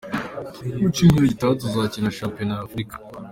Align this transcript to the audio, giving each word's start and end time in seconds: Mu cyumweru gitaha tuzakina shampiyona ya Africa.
Mu 0.79 0.87
cyumweru 0.95 1.29
gitaha 1.31 1.59
tuzakina 1.61 2.15
shampiyona 2.17 2.53
ya 2.55 2.63
Africa. 2.67 2.95